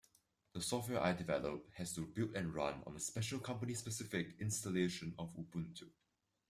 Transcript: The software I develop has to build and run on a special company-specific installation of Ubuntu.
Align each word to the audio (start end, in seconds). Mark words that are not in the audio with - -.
The 0.53 0.61
software 0.63 0.99
I 0.99 1.13
develop 1.13 1.69
has 1.75 1.93
to 1.93 2.07
build 2.07 2.33
and 2.35 2.55
run 2.55 2.81
on 2.87 2.95
a 2.95 2.99
special 2.99 3.37
company-specific 3.37 4.37
installation 4.39 5.13
of 5.19 5.31
Ubuntu. 5.35 5.91